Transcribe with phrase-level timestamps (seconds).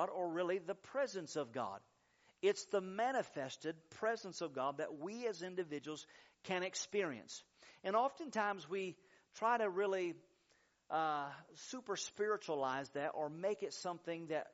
[0.00, 1.80] God or really the presence of God.
[2.42, 6.06] It's the manifested presence of God that we as individuals
[6.44, 7.42] can experience.
[7.84, 8.96] And oftentimes we
[9.38, 10.14] try to really
[10.90, 14.46] uh, super spiritualize that or make it something that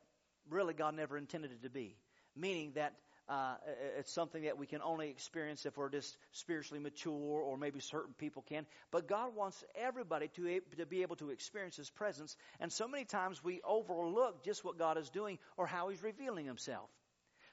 [0.50, 1.96] really God never intended it to be.
[2.34, 2.94] Meaning that
[3.28, 3.54] uh,
[3.98, 8.14] it's something that we can only experience if we're just spiritually mature, or maybe certain
[8.18, 8.66] people can.
[8.90, 12.36] But God wants everybody to, to be able to experience His presence.
[12.60, 16.46] And so many times we overlook just what God is doing or how He's revealing
[16.46, 16.88] Himself.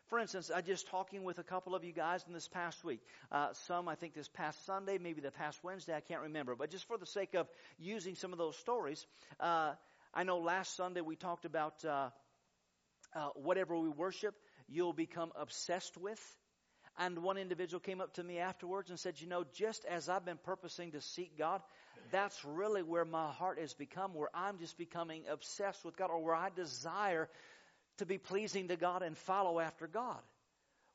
[0.08, 3.00] For instance, I just talking with a couple of you guys in this past week.
[3.32, 6.56] Uh, some, I think, this past Sunday, maybe the past Wednesday, I can't remember.
[6.56, 7.48] But just for the sake of
[7.80, 9.06] using some of those stories,
[9.40, 9.72] uh,
[10.14, 12.10] I know last Sunday we talked about uh,
[13.16, 14.36] uh whatever we worship
[14.74, 16.20] you'll become obsessed with.
[16.98, 20.26] And one individual came up to me afterwards and said, You know, just as I've
[20.26, 21.62] been purposing to seek God,
[22.12, 26.24] that's really where my heart has become, where I'm just becoming obsessed with God, or
[26.24, 27.30] where I desire
[27.98, 30.20] to be pleasing to God and follow after God.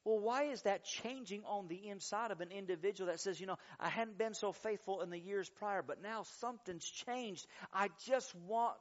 [0.04, 3.58] Well, why is that changing on the inside of an individual that says, you know,
[3.78, 7.46] I hadn't been so faithful in the years prior, but now something's changed.
[7.72, 8.76] I just want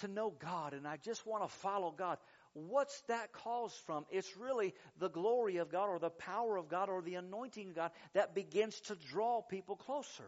[0.00, 2.18] to know God and I just want to follow God.
[2.66, 4.04] What's that caused from?
[4.10, 7.74] It's really the glory of God or the power of God or the anointing of
[7.74, 10.24] God that begins to draw people closer.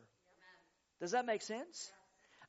[1.00, 1.91] Does that make sense?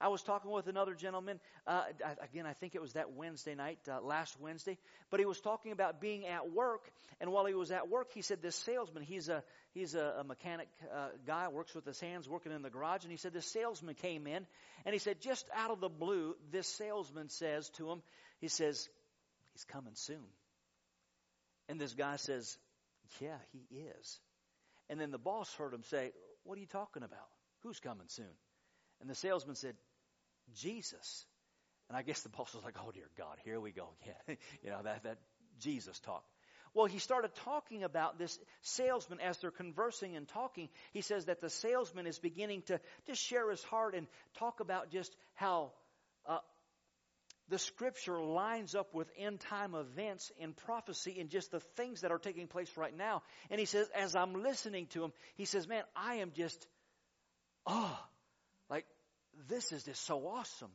[0.02, 1.84] I was talking with another gentleman, uh,
[2.24, 4.80] again, I think it was that Wednesday night, uh, last Wednesday,
[5.12, 8.24] but he was talking about being at work, and while he was at work, he
[8.24, 9.44] said this salesman, he's a,
[9.76, 13.12] he's a, a mechanic uh, guy, works with his hands, working in the garage, and
[13.12, 14.48] he said this salesman came in,
[14.86, 18.02] and he said just out of the blue, this salesman says to him,
[18.40, 18.90] he says,
[19.62, 20.26] He's coming soon.
[21.70, 22.58] And this guy says,
[23.20, 24.20] Yeah, he is.
[24.90, 26.12] And then the boss heard him say,
[26.44, 27.30] What are you talking about?
[27.62, 28.34] Who's coming soon?
[29.02, 29.76] And the salesman said,
[30.56, 31.26] Jesus.
[31.90, 34.38] And I guess the boss was like, Oh dear God, here we go again.
[34.64, 35.18] you know, that, that
[35.60, 36.24] Jesus talk.
[36.74, 40.70] Well, he started talking about this salesman as they're conversing and talking.
[40.94, 44.08] He says that the salesman is beginning to just share his heart and
[44.40, 45.74] talk about just how
[46.26, 46.40] uh,
[47.52, 52.12] the scripture lines up with end time events in prophecy and just the things that
[52.12, 53.22] are taking place right now.
[53.52, 56.66] And he says, as I'm listening to him, he says, man, I am just,
[57.68, 58.00] oh,
[58.70, 58.86] like,
[59.50, 60.72] this is just so awesome.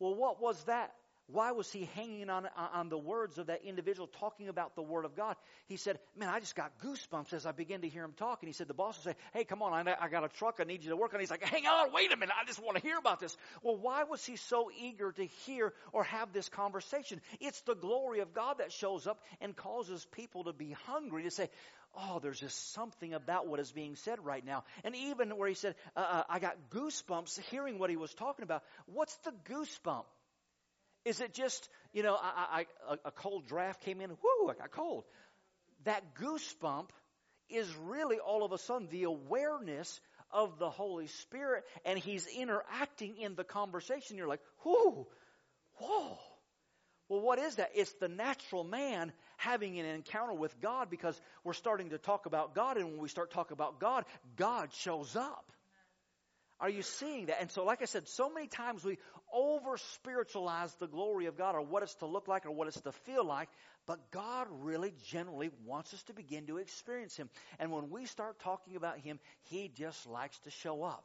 [0.00, 0.92] Well, what was that?
[1.28, 5.04] Why was he hanging on, on the words of that individual talking about the Word
[5.04, 5.34] of God?
[5.66, 8.42] He said, Man, I just got goosebumps as I began to hear him talk.
[8.42, 10.58] And he said, The boss will say, Hey, come on, I, I got a truck
[10.60, 11.20] I need you to work on.
[11.20, 13.36] He's like, Hang on, wait a minute, I just want to hear about this.
[13.62, 17.20] Well, why was he so eager to hear or have this conversation?
[17.40, 21.30] It's the glory of God that shows up and causes people to be hungry to
[21.32, 21.50] say,
[21.98, 24.64] Oh, there's just something about what is being said right now.
[24.84, 28.42] And even where he said, uh, uh, I got goosebumps hearing what he was talking
[28.42, 28.62] about.
[28.84, 30.04] What's the goosebump?
[31.06, 32.18] Is it just, you know,
[33.04, 35.04] a cold draft came in, whoo, I got cold.
[35.84, 36.88] That goosebump
[37.48, 40.00] is really all of a sudden the awareness
[40.32, 44.16] of the Holy Spirit and He's interacting in the conversation.
[44.16, 45.06] You're like, whoo,
[45.74, 46.18] whoa.
[47.08, 47.70] Well, what is that?
[47.76, 52.52] It's the natural man having an encounter with God because we're starting to talk about
[52.52, 55.52] God, and when we start talking about God, God shows up.
[56.58, 57.40] Are you seeing that?
[57.40, 58.98] And so, like I said, so many times we
[59.32, 62.80] over spiritualize the glory of God or what it's to look like or what it's
[62.80, 63.48] to feel like,
[63.86, 67.28] but God really generally wants us to begin to experience Him.
[67.58, 69.18] And when we start talking about Him,
[69.50, 71.04] He just likes to show up.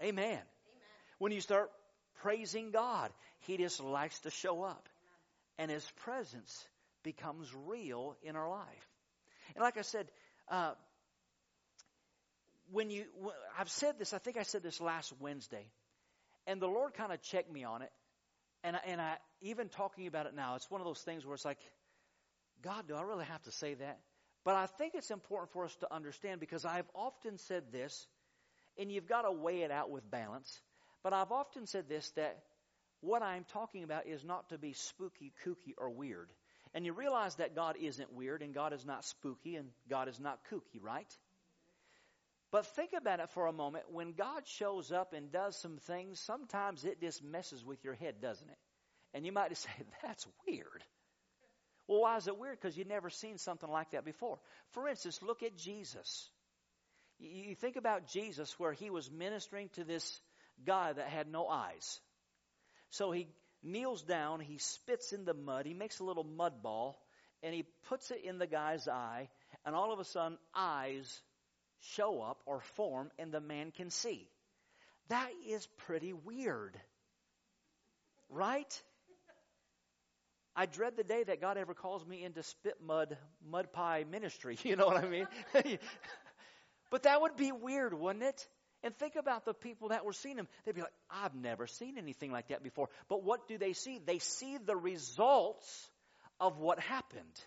[0.00, 0.24] Amen.
[0.24, 0.40] Amen.
[1.18, 1.70] When you start
[2.22, 4.88] praising God, He just likes to show up.
[5.58, 6.64] And His presence
[7.02, 8.88] becomes real in our life.
[9.56, 10.06] And like I said,
[10.48, 10.72] uh,
[12.72, 13.04] when you,
[13.58, 15.66] I've said this, I think I said this last Wednesday,
[16.46, 17.90] and the Lord kind of checked me on it.
[18.62, 21.34] And I, and I, even talking about it now, it's one of those things where
[21.34, 21.58] it's like,
[22.62, 23.98] God, do I really have to say that?
[24.44, 28.06] But I think it's important for us to understand because I've often said this,
[28.78, 30.60] and you've got to weigh it out with balance.
[31.02, 32.38] But I've often said this that
[33.00, 36.30] what I'm talking about is not to be spooky, kooky, or weird.
[36.74, 40.20] And you realize that God isn't weird, and God is not spooky, and God is
[40.20, 41.08] not kooky, right?
[42.52, 43.84] But think about it for a moment.
[43.92, 48.20] When God shows up and does some things, sometimes it just messes with your head,
[48.20, 48.58] doesn't it?
[49.14, 49.70] And you might just say,
[50.02, 50.84] that's weird.
[51.86, 52.58] Well, why is it weird?
[52.60, 54.38] Because you've never seen something like that before.
[54.70, 56.28] For instance, look at Jesus.
[57.18, 60.20] You think about Jesus where he was ministering to this
[60.64, 62.00] guy that had no eyes.
[62.90, 63.28] So he
[63.62, 66.98] kneels down, he spits in the mud, he makes a little mud ball,
[67.42, 69.28] and he puts it in the guy's eye,
[69.64, 71.20] and all of a sudden, eyes
[71.94, 74.28] show up or form, and the man can see.
[75.08, 76.78] That is pretty weird.
[78.28, 78.82] Right?
[80.54, 83.16] I dread the day that God ever calls me into spit mud,
[83.48, 84.58] mud pie ministry.
[84.64, 85.26] You know what I mean?
[86.90, 88.48] but that would be weird, wouldn't it?
[88.82, 90.48] And think about the people that were seeing him.
[90.64, 92.88] They'd be like, I've never seen anything like that before.
[93.08, 94.00] But what do they see?
[94.04, 95.90] They see the results
[96.38, 97.44] of what happened.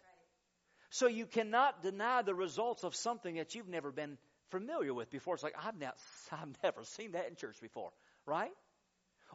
[0.94, 4.20] So you cannot deny the results of something that you've never been
[4.52, 5.34] familiar with before.
[5.34, 5.74] It's like, I've,
[6.32, 7.90] I've never seen that in church before,
[8.28, 8.52] right?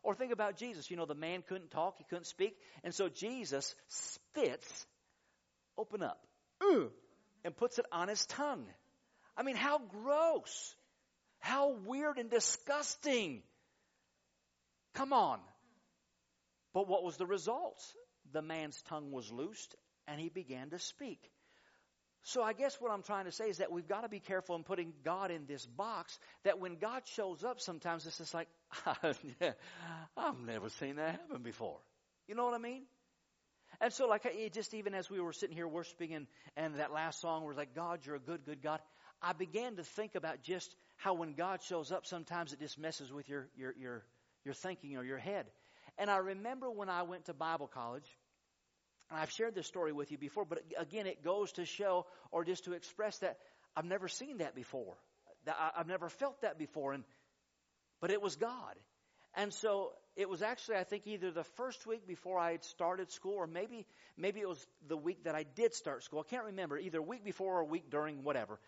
[0.05, 0.89] Or think about Jesus.
[0.89, 2.57] You know, the man couldn't talk, he couldn't speak.
[2.85, 4.87] And so Jesus spits,
[5.77, 6.25] open up,
[6.61, 8.67] and puts it on his tongue.
[9.37, 10.77] I mean, how gross.
[11.41, 13.43] How weird and disgusting.
[14.95, 15.41] Come on.
[16.73, 17.83] But what was the result?
[18.31, 19.75] The man's tongue was loosed
[20.07, 21.19] and he began to speak.
[22.29, 24.55] So I guess what I'm trying to say is that we've got to be careful
[24.55, 28.49] in putting God in this box that when God shows up sometimes it's just like,
[29.03, 31.79] I've never seen that happen before.
[32.27, 32.83] You know what I mean?
[33.81, 36.93] And so like it just even as we were sitting here worshiping and, and that
[36.93, 38.81] last song was like, God, you're a good, good God.
[39.23, 43.11] I began to think about just how when God shows up, sometimes it just messes
[43.11, 44.05] with your, your, your,
[44.45, 45.47] your thinking or your head.
[45.97, 48.05] And I remember when I went to Bible college,
[49.11, 52.45] and I've shared this story with you before, but again, it goes to show or
[52.45, 53.39] just to express that
[53.77, 54.97] I've never seen that before.
[55.77, 57.05] I've never felt that before, and
[58.01, 58.75] but it was God.
[59.35, 63.11] And so it was actually, I think, either the first week before I had started
[63.11, 66.21] school, or maybe maybe it was the week that I did start school.
[66.27, 68.59] I can't remember, either week before or week during, whatever.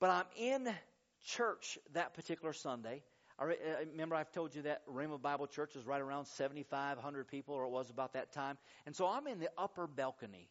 [0.00, 0.68] But I'm in
[1.26, 3.02] church that particular Sunday.
[3.38, 3.46] I uh,
[3.90, 7.70] remember I've told you that Rhema Bible Church is right around 7,500 people, or it
[7.70, 8.56] was about that time.
[8.86, 10.48] And so I'm in the upper balcony.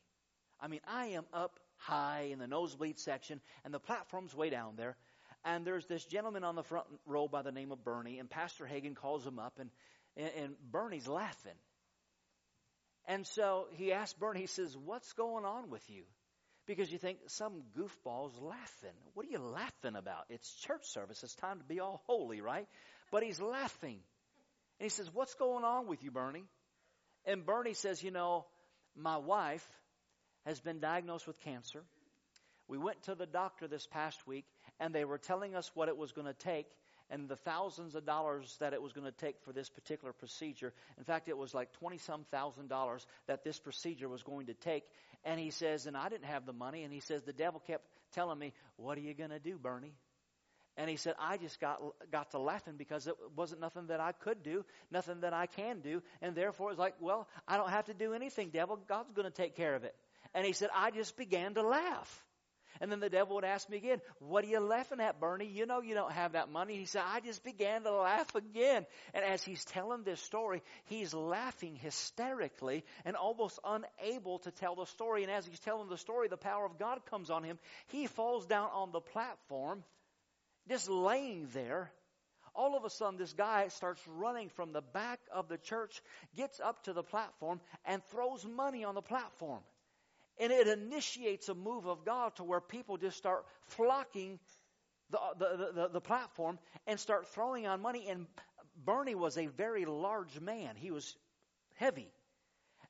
[0.60, 4.76] I mean, I am up high in the nosebleed section, and the platform's way down
[4.76, 4.98] there.
[5.46, 8.66] And there's this gentleman on the front row by the name of Bernie, and Pastor
[8.66, 9.70] Hagin calls him up, and,
[10.18, 11.58] and Bernie's laughing.
[13.06, 16.04] And so he asks Bernie, he says, What's going on with you?
[16.66, 18.96] Because you think some goofball's laughing.
[19.14, 20.26] What are you laughing about?
[20.30, 21.22] It's church service.
[21.24, 22.68] It's time to be all holy, right?
[23.12, 24.00] But he's laughing.
[24.80, 26.46] And he says, What's going on with you, Bernie?
[27.26, 28.46] And Bernie says, You know,
[28.96, 29.68] my wife
[30.46, 31.84] has been diagnosed with cancer.
[32.68, 34.46] We went to the doctor this past week,
[34.80, 36.68] and they were telling us what it was going to take
[37.10, 40.74] and the thousands of dollars that it was going to take for this particular procedure.
[40.98, 44.54] In fact, it was like 20 some thousand dollars that this procedure was going to
[44.54, 44.84] take.
[45.26, 46.84] And he says, and I didn't have the money.
[46.84, 49.94] And he says, the devil kept telling me, what are you going to do, Bernie?
[50.76, 51.80] And he said, I just got,
[52.12, 55.82] got to laughing because it wasn't nothing that I could do, nothing that I can
[55.82, 56.02] do.
[56.22, 58.80] And therefore it's like, well, I don't have to do anything, devil.
[58.88, 59.96] God's going to take care of it.
[60.34, 62.26] And he said, I just began to laugh.
[62.82, 65.46] And then the devil would ask me again, What are you laughing at, Bernie?
[65.46, 66.78] You know you don't have that money.
[66.78, 68.86] He said, I just began to laugh again.
[69.14, 74.86] And as he's telling this story, he's laughing hysterically and almost unable to tell the
[74.86, 75.24] story.
[75.24, 77.60] And as he's telling the story, the power of God comes on him.
[77.88, 79.84] He falls down on the platform,
[80.68, 81.92] just laying there.
[82.56, 86.02] All of a sudden, this guy starts running from the back of the church,
[86.36, 89.62] gets up to the platform, and throws money on the platform.
[90.40, 94.40] And it initiates a move of God to where people just start flocking
[95.10, 98.08] the, the, the, the, platform and start throwing on money.
[98.10, 98.26] And
[98.84, 101.16] Bernie was a very large man, he was
[101.76, 102.12] heavy.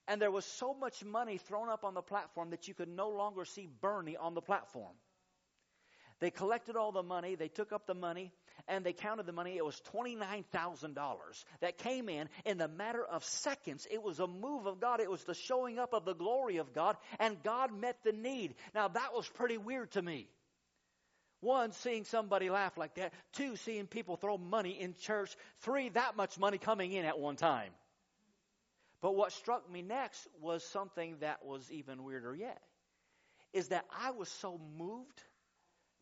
[0.07, 3.09] And there was so much money thrown up on the platform that you could no
[3.09, 4.93] longer see Bernie on the platform.
[6.20, 8.32] They collected all the money, they took up the money,
[8.67, 9.58] and they counted the money.
[9.58, 10.96] It was $29,000
[11.62, 13.88] that came in in the matter of seconds.
[13.89, 15.00] It was a move of God.
[15.00, 18.55] It was the showing up of the glory of God, and God met the need.
[18.74, 20.27] Now, that was pretty weird to me.
[21.41, 23.13] One, seeing somebody laugh like that.
[23.34, 25.36] Two, seeing people throw money in church.
[25.60, 27.72] Three, that much money coming in at one time.
[29.01, 32.62] But what struck me next was something that was even weirder yet.
[33.51, 35.22] Is that I was so moved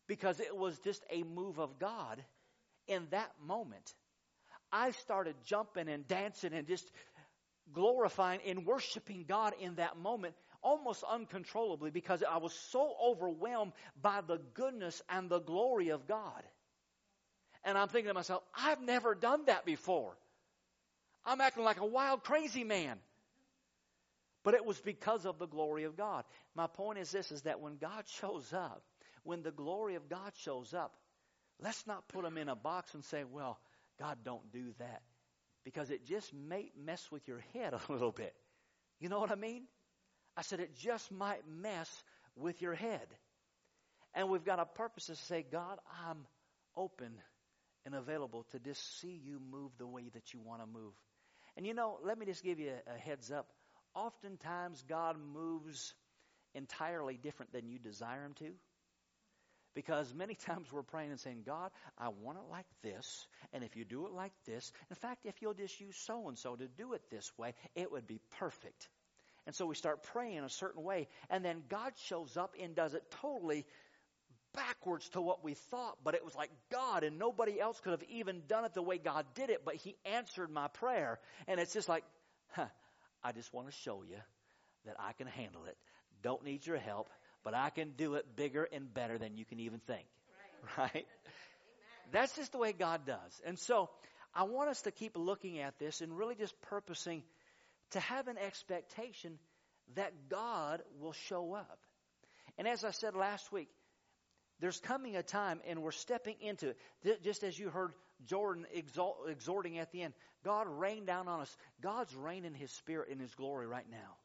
[0.06, 2.22] because it was just a move of God
[2.88, 3.94] in that moment,
[4.70, 6.90] I started jumping and dancing and just
[7.72, 14.20] glorifying and worshiping God in that moment almost uncontrollably because I was so overwhelmed by
[14.26, 16.42] the goodness and the glory of God.
[17.64, 20.16] And I'm thinking to myself, I've never done that before.
[21.24, 22.98] I'm acting like a wild, crazy man.
[24.44, 26.24] But it was because of the glory of God.
[26.56, 28.82] My point is this is that when God shows up,
[29.24, 30.94] when the glory of God shows up,
[31.60, 33.58] let's not put him in a box and say, well,
[33.98, 35.02] God, don't do that.
[35.64, 38.34] Because it just may mess with your head a little bit.
[39.00, 39.64] You know what I mean?
[40.36, 41.90] I said it just might mess
[42.36, 43.06] with your head.
[44.14, 46.26] And we've got a purpose to say, God, I'm
[46.76, 47.12] open
[47.84, 50.92] and available to just see you move the way that you want to move.
[51.56, 53.48] And you know, let me just give you a, a heads up.
[53.94, 55.94] Oftentimes, God moves
[56.54, 58.52] entirely different than you desire Him to.
[59.74, 63.26] Because many times we're praying and saying, God, I want it like this.
[63.52, 66.38] And if you do it like this, in fact, if you'll just use so and
[66.38, 68.88] so to do it this way, it would be perfect.
[69.46, 71.08] And so we start praying a certain way.
[71.30, 73.66] And then God shows up and does it totally
[74.54, 78.02] backwards to what we thought, but it was like God and nobody else could have
[78.10, 81.18] even done it the way God did it, but He answered my prayer.
[81.48, 82.04] And it's just like,
[82.50, 82.66] huh,
[83.22, 84.18] I just want to show you
[84.84, 85.76] that I can handle it.
[86.22, 87.08] Don't need your help,
[87.44, 90.06] but I can do it bigger and better than you can even think.
[90.76, 90.90] Right?
[90.94, 91.06] right?
[92.12, 93.40] That's just the way God does.
[93.46, 93.88] And so
[94.34, 97.22] I want us to keep looking at this and really just purposing
[97.90, 99.38] to have an expectation
[99.94, 101.78] that God will show up.
[102.58, 103.68] And as I said last week,
[104.60, 106.68] there's coming a time, and we're stepping into
[107.02, 107.22] it.
[107.24, 107.92] Just as you heard
[108.26, 111.56] Jordan exalt, exhorting at the end, God rained down on us.
[111.80, 114.16] God's raining His Spirit in His glory right now.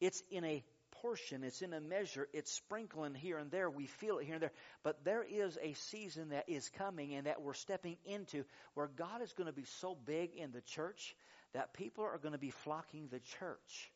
[0.00, 0.64] It's in a
[1.02, 3.68] portion, it's in a measure, it's sprinkling here and there.
[3.70, 4.52] We feel it here and there.
[4.82, 9.22] But there is a season that is coming and that we're stepping into where God
[9.22, 11.14] is going to be so big in the church
[11.52, 13.92] that people are going to be flocking the church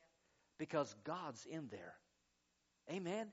[0.59, 1.95] because God's in there.
[2.91, 3.27] Amen.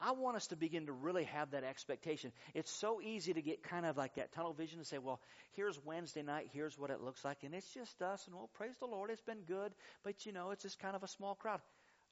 [0.00, 2.32] I want us to begin to really have that expectation.
[2.54, 5.20] It's so easy to get kind of like that tunnel vision and say, well,
[5.52, 8.74] here's Wednesday night, here's what it looks like, and it's just us, and well, praise
[8.80, 9.72] the Lord, it's been good,
[10.02, 11.60] but you know, it's just kind of a small crowd.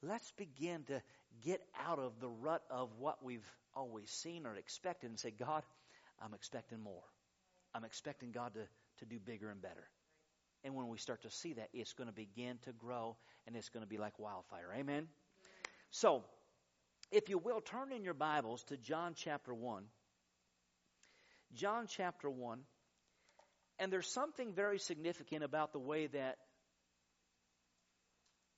[0.02, 1.02] Let's begin to
[1.44, 5.62] get out of the rut of what we've always seen or expected and say, God,
[6.22, 7.02] I'm expecting more.
[7.74, 8.66] I'm expecting God to,
[8.98, 9.86] to do bigger and better.
[10.64, 13.16] And when we start to see that, it's going to begin to grow
[13.46, 14.74] and it's going to be like wildfire.
[14.76, 15.06] Amen?
[15.90, 16.22] So,
[17.10, 19.84] if you will, turn in your Bibles to John chapter 1.
[21.54, 22.60] John chapter 1.
[23.78, 26.36] And there's something very significant about the way that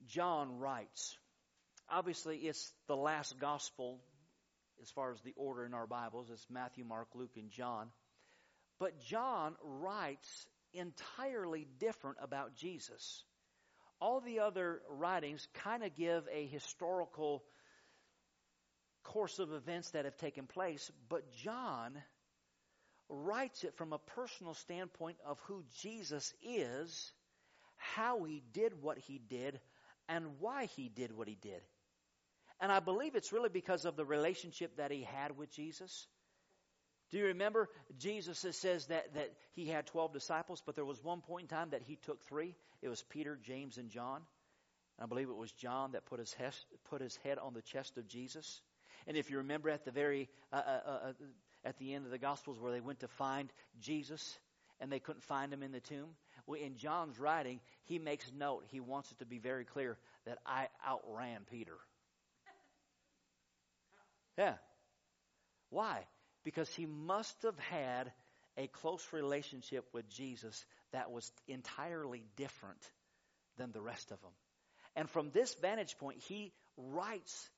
[0.06, 1.16] John writes.
[1.94, 4.00] Obviously, it's the last gospel
[4.80, 6.30] as far as the order in our Bibles.
[6.32, 7.88] It's Matthew, Mark, Luke, and John.
[8.78, 13.24] But John writes entirely different about Jesus.
[14.00, 17.44] All the other writings kind of give a historical
[19.04, 21.92] course of events that have taken place, but John
[23.10, 27.12] writes it from a personal standpoint of who Jesus is,
[27.76, 29.60] how he did what he did,
[30.08, 31.60] and why he did what he did.
[32.62, 36.06] And I believe it's really because of the relationship that he had with Jesus.
[37.10, 41.22] Do you remember Jesus says that, that he had 12 disciples, but there was one
[41.22, 42.54] point in time that he took three?
[42.80, 44.22] It was Peter, James, and John.
[44.96, 46.54] And I believe it was John that put his, head,
[46.88, 48.60] put his head on the chest of Jesus.
[49.08, 51.12] And if you remember at the very uh, uh, uh, uh,
[51.64, 54.38] at the end of the Gospels where they went to find Jesus
[54.80, 56.10] and they couldn't find him in the tomb,
[56.46, 58.64] well, in John's writing, he makes note.
[58.68, 61.76] He wants it to be very clear that I outran Peter.
[64.36, 64.54] Yeah.
[65.70, 66.04] Why?
[66.44, 68.12] Because he must have had
[68.56, 72.80] a close relationship with Jesus that was entirely different
[73.56, 74.32] than the rest of them.
[74.94, 77.48] And from this vantage point, he writes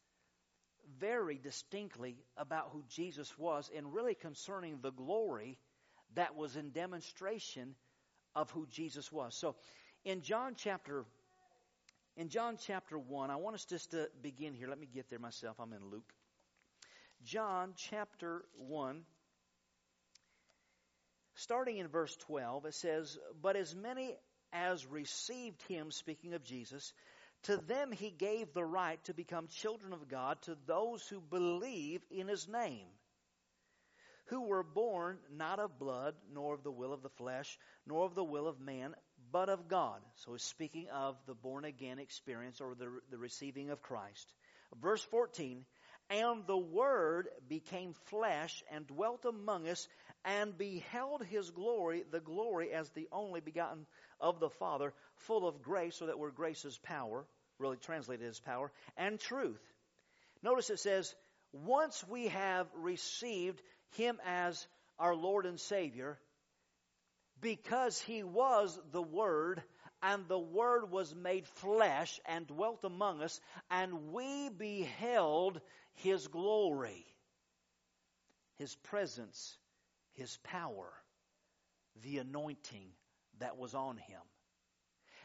[1.01, 5.59] very distinctly about who Jesus was and really concerning the glory
[6.15, 7.75] that was in demonstration
[8.35, 9.35] of who Jesus was.
[9.35, 9.57] So
[10.05, 11.05] in John chapter
[12.17, 14.69] in John chapter 1, I want us just to begin here.
[14.69, 15.57] Let me get there myself.
[15.59, 16.13] I'm in Luke.
[17.23, 19.05] John chapter 1
[21.35, 24.17] starting in verse 12 it says, "But as many
[24.53, 26.93] as received him speaking of Jesus,
[27.43, 32.03] to them he gave the right to become children of God to those who believe
[32.11, 32.89] in his name,
[34.27, 38.15] who were born not of blood, nor of the will of the flesh, nor of
[38.15, 38.95] the will of man,
[39.31, 40.01] but of God.
[40.15, 44.33] So he's speaking of the born again experience or the, the receiving of Christ.
[44.81, 45.67] Verse 14,
[46.11, 49.89] and the Word became flesh and dwelt among us,
[50.25, 53.87] and beheld his glory, the glory as the only begotten
[54.21, 57.27] of the Father, full of grace, so that word grace is power
[57.59, 59.61] really translated as power, and truth.
[60.43, 61.15] Notice it says,
[61.53, 63.63] once we have received
[63.97, 64.67] him as
[64.99, 66.19] our Lord and Savior,
[67.41, 69.63] because he was the Word,
[70.03, 75.61] and the Word was made flesh and dwelt among us, and we beheld
[75.95, 77.07] his glory,
[78.57, 79.57] his presence,
[80.13, 80.93] his power,
[82.03, 82.89] the anointing
[83.39, 84.21] that was on him.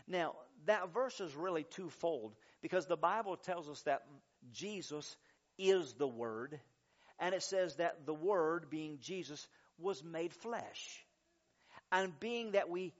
[0.07, 0.33] Now,
[0.65, 4.03] that verse is really twofold because the Bible tells us that
[4.51, 5.15] Jesus
[5.57, 6.59] is the Word,
[7.19, 9.47] and it says that the Word, being Jesus,
[9.77, 11.05] was made flesh.
[11.91, 12.93] And being that we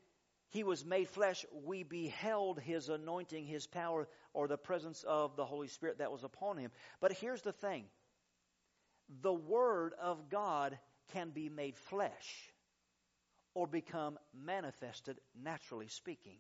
[0.50, 5.46] he was made flesh, we beheld his anointing, his power, or the presence of the
[5.46, 6.72] Holy Spirit that was upon him.
[7.00, 7.86] But here's the thing
[9.22, 10.78] the Word of God
[11.14, 12.52] can be made flesh
[13.54, 16.38] or become manifested, naturally speaking.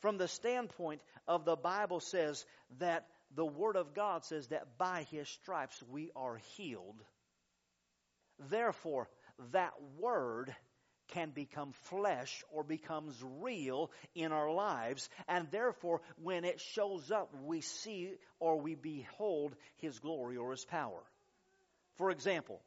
[0.00, 2.44] From the standpoint of the Bible says
[2.78, 7.02] that the Word of God says that by His stripes we are healed.
[8.50, 9.08] Therefore,
[9.52, 10.54] that Word
[11.08, 15.08] can become flesh or becomes real in our lives.
[15.28, 20.64] And therefore, when it shows up, we see or we behold His glory or His
[20.64, 21.02] power.
[21.96, 22.60] For example,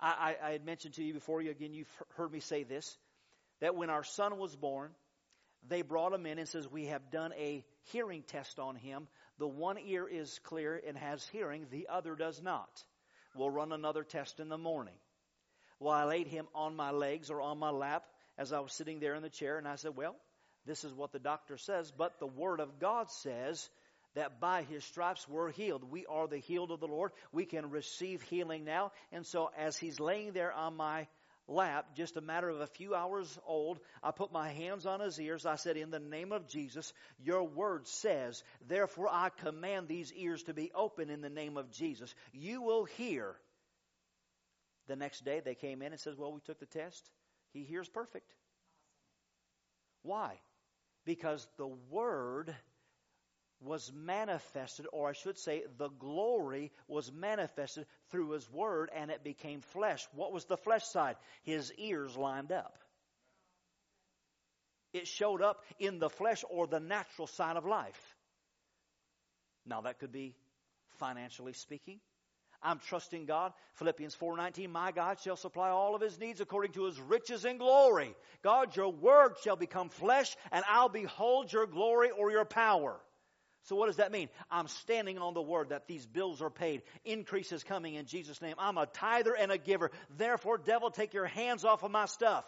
[0.00, 2.96] I, I, I had mentioned to you before, you, again, you've heard me say this,
[3.60, 4.90] that when our son was born,
[5.68, 9.08] they brought him in and says, we have done a hearing test on him.
[9.38, 12.70] The one ear is clear and has hearing, the other does not.
[13.34, 14.94] We'll run another test in the morning.
[15.80, 18.04] Well, I laid him on my legs or on my lap
[18.38, 20.14] as I was sitting there in the chair, and I said, Well,
[20.66, 23.68] this is what the doctor says, but the Word of God says
[24.14, 25.90] that by His stripes we're healed.
[25.90, 27.12] We are the healed of the Lord.
[27.32, 28.92] We can receive healing now.
[29.10, 31.06] And so, as He's laying there on my
[31.48, 35.18] lap, just a matter of a few hours old, I put my hands on his
[35.18, 35.46] ears.
[35.46, 40.42] I said, In the name of Jesus, your word says, therefore I command these ears
[40.44, 42.14] to be open in the name of Jesus.
[42.32, 43.34] You will hear
[44.90, 47.08] the next day they came in and says, Well, we took the test.
[47.52, 48.34] He hears perfect.
[50.02, 50.34] Why?
[51.04, 52.54] Because the Word
[53.62, 59.22] was manifested, or I should say, the glory was manifested through His Word and it
[59.22, 60.06] became flesh.
[60.12, 61.16] What was the flesh side?
[61.44, 62.76] His ears lined up.
[64.92, 68.16] It showed up in the flesh or the natural side of life.
[69.64, 70.34] Now, that could be
[70.98, 72.00] financially speaking.
[72.62, 73.52] I'm trusting God.
[73.74, 77.58] Philippians 4:19, my God shall supply all of his needs according to his riches and
[77.58, 78.14] glory.
[78.42, 83.00] God, your word shall become flesh and I'll behold your glory or your power.
[83.64, 84.28] So what does that mean?
[84.50, 86.82] I'm standing on the word that these bills are paid.
[87.04, 88.56] Increase is coming in Jesus' name.
[88.58, 89.90] I'm a tither and a giver.
[90.16, 92.44] Therefore, devil, take your hands off of my stuff.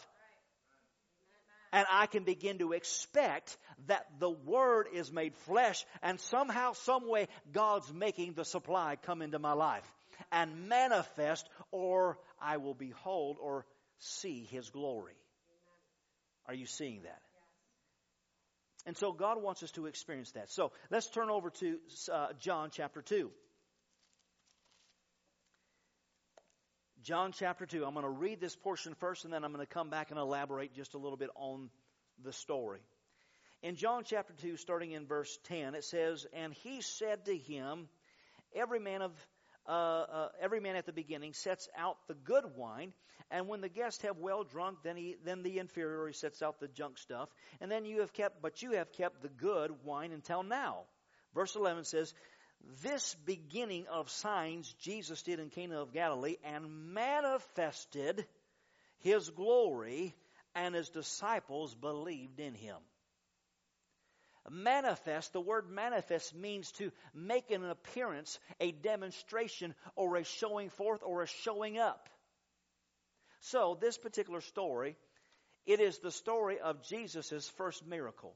[1.70, 7.08] And I can begin to expect that the Word is made flesh and somehow, some
[7.08, 9.90] way, God's making the supply come into my life
[10.30, 13.66] and manifest, or I will behold or
[13.98, 15.16] see his glory.
[16.46, 17.22] Are you seeing that?
[18.84, 20.50] And so God wants us to experience that.
[20.50, 21.78] So let's turn over to
[22.12, 23.30] uh, John chapter 2.
[27.02, 27.84] John chapter 2.
[27.84, 30.18] I'm going to read this portion first and then I'm going to come back and
[30.18, 31.70] elaborate just a little bit on
[32.24, 32.80] the story.
[33.62, 37.88] In John chapter 2, starting in verse 10, it says, And he said to him,
[38.54, 39.12] Every man of
[39.66, 42.92] uh, uh, every man at the beginning sets out the good wine,
[43.30, 46.68] and when the guests have well drunk, then he, then the inferior sets out the
[46.68, 47.28] junk stuff,
[47.60, 50.80] and then you have kept, but you have kept the good wine until now.
[51.34, 52.12] Verse 11 says,
[52.82, 58.24] this beginning of signs Jesus did in Cana of Galilee and manifested
[58.98, 60.14] his glory,
[60.54, 62.76] and his disciples believed in him.
[64.50, 71.02] Manifest, the word manifest means to make an appearance, a demonstration, or a showing forth,
[71.04, 72.08] or a showing up.
[73.40, 74.96] So, this particular story,
[75.64, 78.34] it is the story of Jesus' first miracle.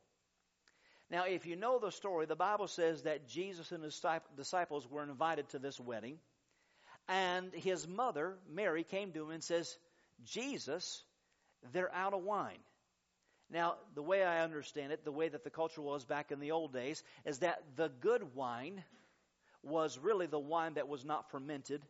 [1.10, 4.00] Now, if you know the story, the Bible says that Jesus and his
[4.36, 6.18] disciples were invited to this wedding,
[7.08, 9.76] and his mother, Mary, came to him and says,
[10.24, 11.04] Jesus,
[11.72, 12.58] they're out of wine.
[13.50, 16.50] Now, the way I understand it, the way that the culture was back in the
[16.50, 18.82] old days, is that the good wine
[19.62, 21.82] was really the wine that was not fermented.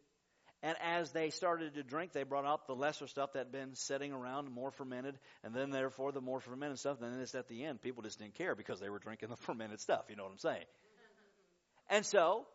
[0.63, 3.75] And as they started to drink, they brought out the lesser stuff that had been
[3.75, 6.99] sitting around, more fermented, and then therefore the more fermented stuff.
[7.01, 9.81] Then it's at the end, people just didn't care because they were drinking the fermented
[9.81, 10.07] stuff.
[10.09, 10.65] You know what I'm saying?
[11.89, 12.47] And so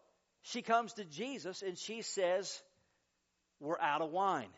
[0.41, 2.61] she comes to Jesus and she says,
[3.59, 4.49] "We're out of wine."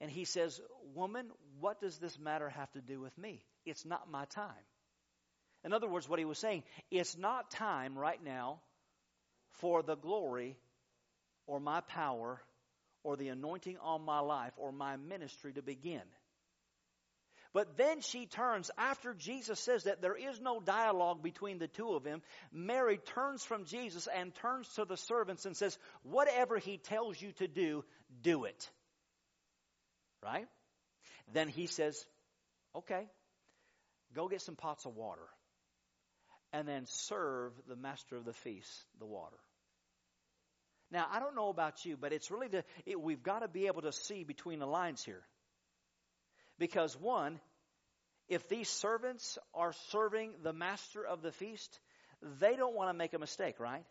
[0.00, 0.60] And he says,
[0.94, 1.30] "Woman,
[1.60, 3.44] what does this matter have to do with me?
[3.64, 4.66] It's not my time.
[5.64, 8.60] In other words, what he was saying, it's not time right now
[9.60, 10.56] for the glory
[11.46, 12.40] or my power
[13.04, 16.02] or the anointing on my life or my ministry to begin.
[17.54, 21.92] But then she turns, after Jesus says that there is no dialogue between the two
[21.92, 26.78] of them, Mary turns from Jesus and turns to the servants and says, Whatever he
[26.78, 27.84] tells you to do,
[28.22, 28.70] do it.
[30.22, 30.46] Right?
[31.34, 32.06] Then he says,
[32.74, 33.06] Okay,
[34.14, 35.28] go get some pots of water
[36.52, 39.38] and then serve the master of the feast the water.
[40.90, 43.66] Now, I don't know about you, but it's really the, it, we've got to be
[43.66, 45.22] able to see between the lines here.
[46.58, 47.40] Because one,
[48.28, 51.80] if these servants are serving the master of the feast,
[52.40, 53.84] they don't want to make a mistake, right?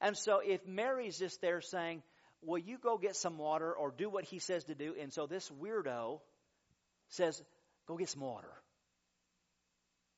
[0.00, 2.02] And so if Mary's just there saying,
[2.42, 4.94] Will you go get some water or do what he says to do?
[5.00, 6.20] And so this weirdo
[7.08, 7.42] says,
[7.86, 8.52] Go get some water.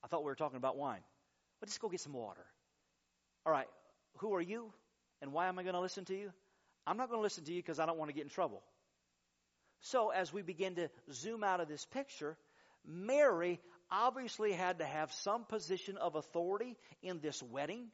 [0.02, 1.00] I thought we were talking about wine.
[1.60, 2.44] But just go get some water.
[3.44, 3.68] All right,
[4.18, 4.72] who are you
[5.22, 6.30] and why am I going to listen to you?
[6.86, 8.62] I'm not going to listen to you because I don't want to get in trouble.
[9.80, 12.36] So, as we begin to zoom out of this picture,
[12.84, 17.88] Mary obviously had to have some position of authority in this wedding.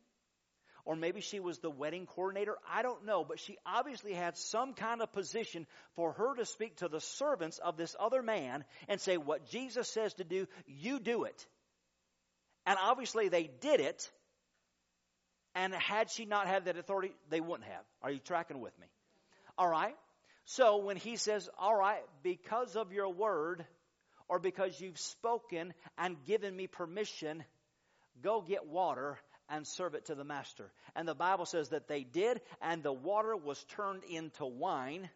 [0.87, 2.57] Or maybe she was the wedding coordinator.
[2.71, 3.25] I don't know.
[3.25, 7.59] But she obviously had some kind of position for her to speak to the servants
[7.59, 11.47] of this other man and say, What Jesus says to do, you do it.
[12.67, 14.11] And obviously they did it.
[15.55, 17.85] And had she not had that authority, they wouldn't have.
[18.03, 18.87] Are you tracking with me?
[19.57, 19.95] All right.
[20.47, 23.65] So when he says, All right, because of your word,
[24.29, 27.45] or because you've spoken and given me permission,
[28.23, 30.71] go get water and serve it to the master.
[30.97, 35.09] And the Bible says that they did, and the water was turned into wine.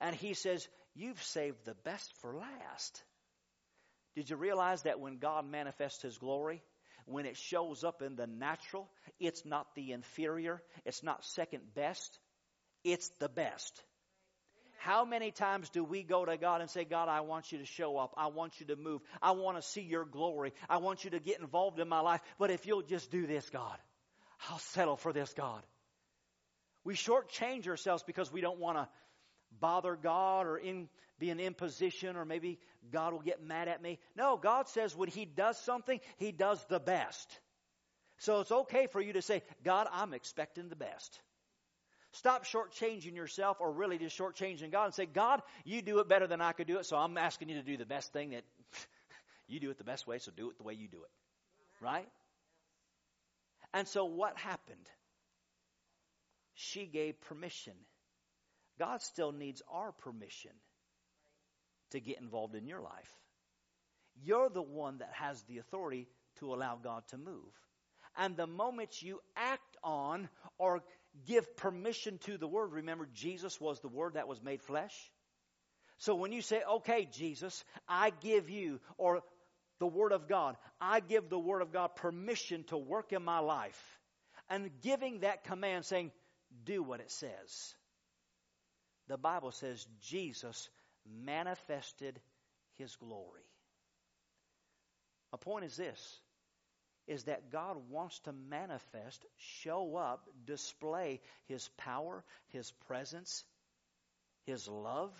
[0.00, 3.02] And he says, You've saved the best for last.
[4.16, 6.62] Did you realize that when God manifests His glory,
[7.04, 8.88] when it shows up in the natural,
[9.20, 12.18] it's not the inferior, it's not second best,
[12.82, 13.82] it's the best.
[14.78, 17.66] How many times do we go to God and say, God, I want you to
[17.66, 18.14] show up.
[18.16, 19.02] I want you to move.
[19.20, 20.52] I want to see your glory.
[20.68, 22.20] I want you to get involved in my life.
[22.38, 23.76] But if you'll just do this, God,
[24.48, 25.62] I'll settle for this, God.
[26.84, 28.88] We shortchange ourselves because we don't want to
[29.60, 30.88] bother God or in,
[31.18, 32.58] be an imposition or maybe
[32.92, 33.98] God will get mad at me.
[34.16, 37.38] No, God says when He does something, He does the best.
[38.18, 41.20] So it's okay for you to say, God, I'm expecting the best.
[42.12, 46.26] Stop shortchanging yourself or really just shortchanging God and say, God, you do it better
[46.26, 48.44] than I could do it, so I'm asking you to do the best thing that
[49.48, 51.10] you do it the best way, so do it the way you do it.
[51.84, 52.08] Right?
[53.74, 54.88] And so what happened?
[56.54, 57.74] She gave permission
[58.78, 60.50] God still needs our permission
[61.90, 63.12] to get involved in your life.
[64.22, 66.08] You're the one that has the authority
[66.40, 67.52] to allow God to move.
[68.16, 70.82] And the moment you act on or
[71.26, 74.94] give permission to the Word, remember, Jesus was the Word that was made flesh.
[75.98, 79.22] So when you say, okay, Jesus, I give you, or
[79.78, 83.38] the Word of God, I give the Word of God permission to work in my
[83.38, 83.80] life,
[84.48, 86.10] and giving that command saying,
[86.64, 87.74] do what it says
[89.08, 90.68] the Bible says Jesus
[91.24, 92.20] manifested
[92.74, 93.46] his glory.
[95.32, 96.20] A point is this
[97.06, 103.44] is that God wants to manifest, show up, display his power, his presence,
[104.44, 105.12] his love,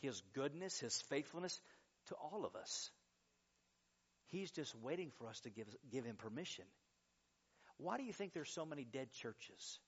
[0.00, 1.60] his goodness, his faithfulness
[2.06, 2.90] to all of us.
[4.28, 6.64] He's just waiting for us to give, give him permission.
[7.76, 9.78] Why do you think there's so many dead churches?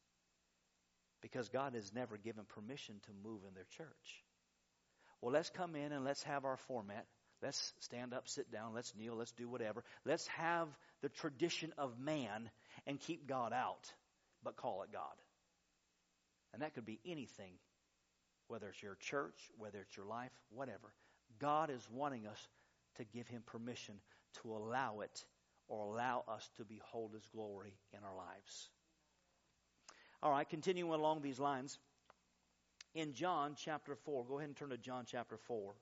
[1.22, 4.24] Because God has never given permission to move in their church.
[5.20, 7.06] Well, let's come in and let's have our format.
[7.42, 9.84] Let's stand up, sit down, let's kneel, let's do whatever.
[10.04, 10.68] Let's have
[11.02, 12.48] the tradition of man
[12.86, 13.92] and keep God out,
[14.42, 15.02] but call it God.
[16.52, 17.52] And that could be anything,
[18.48, 20.92] whether it's your church, whether it's your life, whatever.
[21.38, 22.48] God is wanting us
[22.96, 23.96] to give Him permission
[24.42, 25.24] to allow it
[25.68, 28.70] or allow us to behold His glory in our lives.
[30.22, 31.78] All right, continuing along these lines.
[32.94, 35.74] In John chapter 4, go ahead and turn to John chapter 4.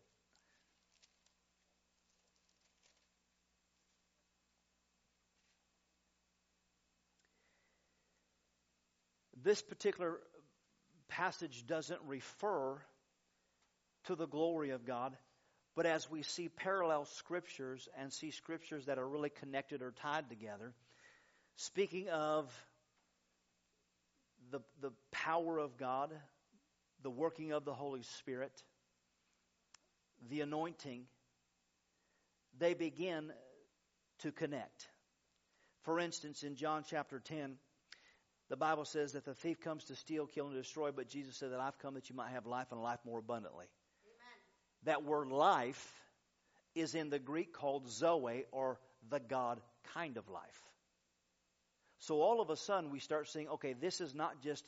[9.45, 10.19] This particular
[11.09, 12.79] passage doesn't refer
[14.07, 15.17] to the glory of God,
[15.77, 20.31] but as we see parallel scriptures and see scriptures that are really connected or tied
[20.31, 20.73] together,
[21.57, 22.51] speaking of
[24.55, 26.11] the, the power of God,
[27.03, 28.53] the working of the Holy Spirit,
[30.31, 31.07] the anointing,
[32.57, 33.33] they begin
[34.21, 34.89] to connect.
[35.83, 37.57] For instance, in John chapter 10,
[38.51, 41.51] The Bible says that the thief comes to steal, kill, and destroy, but Jesus said
[41.53, 43.67] that I've come that you might have life and life more abundantly.
[43.67, 44.85] Amen.
[44.85, 45.93] That word life
[46.75, 49.61] is in the Greek called zoe or the God
[49.95, 50.63] kind of life.
[52.07, 54.63] So all of a sudden we start seeing, okay, this is not just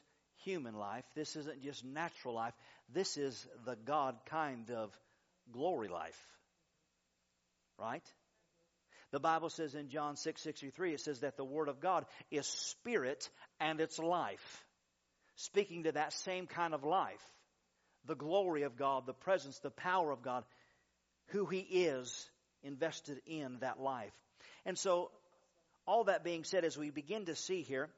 [0.44, 1.05] human life.
[1.14, 2.55] This isn't just natural life.
[2.94, 4.90] This is the God kind of
[5.53, 6.18] glory life.
[7.79, 8.05] Right?
[9.12, 12.46] The Bible says in John 6 63, it says that the Word of God is
[12.46, 13.29] spirit
[13.61, 14.64] and it's life.
[15.37, 17.22] Speaking to that same kind of life.
[18.07, 20.44] The glory of God, the presence, the power of God,
[21.29, 22.31] who He is
[22.62, 24.12] invested in that life.
[24.64, 25.11] And so,
[25.87, 27.88] all that being said, as we begin to see here,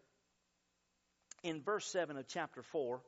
[1.42, 3.00] in verse 7 of chapter 4, it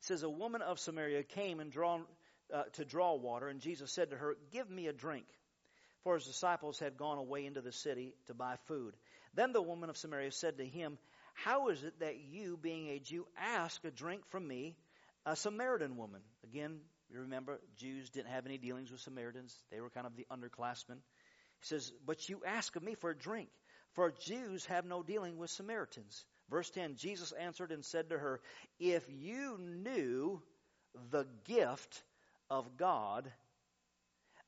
[0.00, 2.04] says, A woman of Samaria came and drawn,
[2.52, 5.26] uh, to draw water, and Jesus said to her, Give me a drink.
[6.04, 8.94] For his disciples had gone away into the city to buy food.
[9.34, 10.98] Then the woman of Samaria said to him,
[11.34, 14.76] How is it that you, being a Jew, ask a drink from me,
[15.26, 16.20] a Samaritan woman?
[16.44, 16.78] Again,
[17.10, 19.56] you remember, Jews didn't have any dealings with Samaritans.
[19.70, 20.98] They were kind of the underclassmen.
[21.60, 23.48] He says, But you ask of me for a drink.
[23.92, 26.24] For Jews have no dealing with Samaritans.
[26.50, 28.40] Verse 10 Jesus answered and said to her,
[28.78, 30.40] If you knew
[31.10, 32.02] the gift
[32.50, 33.30] of God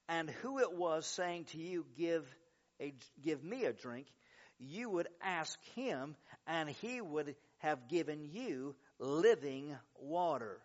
[0.08, 2.24] and who it was saying to you, Give,
[2.80, 4.06] a, give me a drink,
[4.58, 10.60] you would ask him, and he would have given you living water.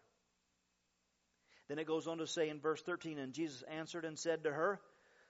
[1.67, 4.51] Then it goes on to say in verse 13, And Jesus answered and said to
[4.51, 4.79] her,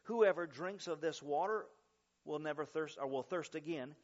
[0.06, 1.66] Whoever drinks of this water
[2.24, 3.96] will never thirst or will thirst again.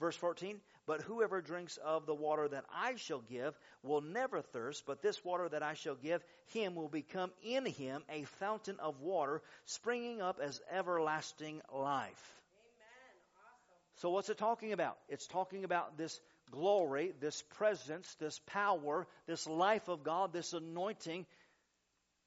[0.00, 4.84] Verse 14, but whoever drinks of the water that I shall give will never thirst,
[4.86, 9.00] but this water that I shall give him will become in him a fountain of
[9.00, 12.36] water springing up as everlasting life.
[13.34, 13.78] Awesome.
[13.96, 14.96] So what's it talking about?
[15.08, 16.20] It's talking about this
[16.52, 21.26] glory, this presence, this power, this life of God, this anointing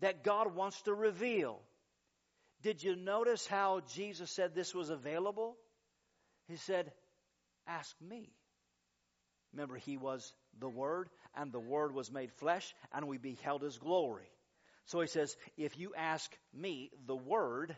[0.02, 1.62] that God wants to reveal.
[2.64, 5.58] Did you notice how Jesus said this was available?
[6.48, 6.92] He said,
[7.68, 8.30] Ask me.
[9.54, 13.78] Remember, He was the Word, and the Word was made flesh, and we beheld His
[13.78, 14.30] glory.
[14.86, 17.76] So He says, If you ask me, the Word,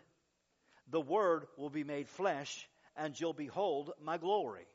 [0.90, 4.68] the Word will be made flesh, and you'll behold my glory.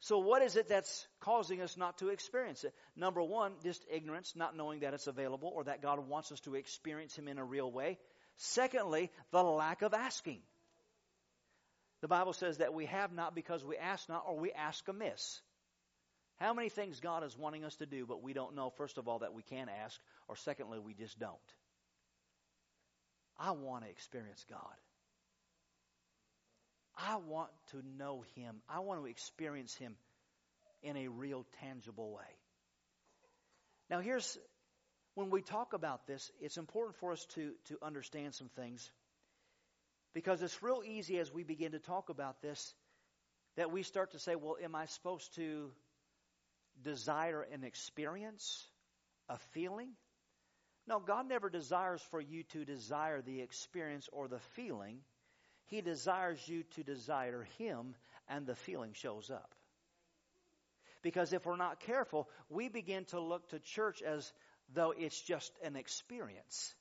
[0.00, 2.74] So, what is it that's causing us not to experience it?
[2.96, 6.56] Number one, just ignorance, not knowing that it's available or that God wants us to
[6.56, 7.98] experience Him in a real way.
[8.42, 10.40] Secondly, the lack of asking.
[12.00, 15.40] The Bible says that we have not because we ask not or we ask amiss.
[16.40, 19.06] How many things God is wanting us to do, but we don't know, first of
[19.06, 21.36] all, that we can ask, or secondly, we just don't?
[23.38, 24.58] I want to experience God.
[26.96, 28.56] I want to know Him.
[28.68, 29.94] I want to experience Him
[30.82, 32.36] in a real, tangible way.
[33.88, 34.36] Now, here's
[35.14, 38.90] when we talk about this, it's important for us to, to understand some things
[40.14, 42.74] because it's real easy as we begin to talk about this
[43.56, 45.70] that we start to say, well, am I supposed to
[46.82, 48.66] desire an experience,
[49.28, 49.90] a feeling?
[50.86, 54.98] No, God never desires for you to desire the experience or the feeling.
[55.66, 57.94] He desires you to desire Him,
[58.28, 59.54] and the feeling shows up.
[61.02, 64.32] Because if we're not careful, we begin to look to church as
[64.74, 66.74] though it's just an experience.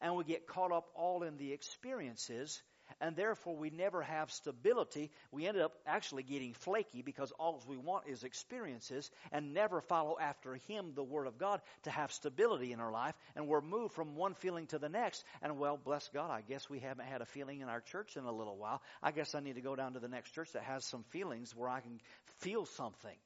[0.00, 2.62] And we get caught up all in the experiences,
[3.00, 5.10] and therefore we never have stability.
[5.30, 10.16] We end up actually getting flaky because all we want is experiences and never follow
[10.18, 13.14] after Him, the Word of God, to have stability in our life.
[13.36, 15.22] And we're moved from one feeling to the next.
[15.42, 18.24] And well, bless God, I guess we haven't had a feeling in our church in
[18.24, 18.80] a little while.
[19.02, 21.54] I guess I need to go down to the next church that has some feelings
[21.54, 22.00] where I can
[22.38, 23.16] feel something.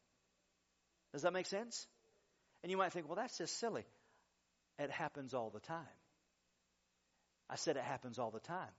[1.13, 1.87] Does that make sense?
[2.65, 3.85] And you might think, well, that's just silly.
[4.79, 5.85] It happens all the time.
[7.51, 8.73] I said it happens all the time.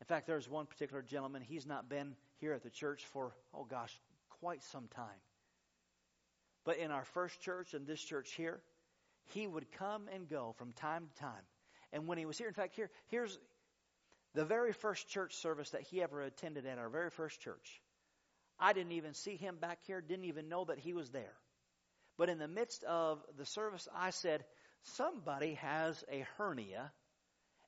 [0.00, 3.64] In fact, there's one particular gentleman, he's not been here at the church for, oh
[3.64, 3.92] gosh,
[4.40, 5.20] quite some time.
[6.64, 8.60] But in our first church and this church here,
[9.34, 11.44] he would come and go from time to time.
[11.92, 13.36] And when he was here, in fact, here, here's
[14.34, 17.82] the very first church service that he ever attended at our very first church.
[18.60, 21.34] I didn't even see him back here, didn't even know that he was there.
[22.18, 24.44] But in the midst of the service, I said,
[24.82, 26.92] Somebody has a hernia,